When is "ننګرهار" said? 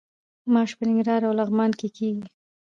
0.87-1.21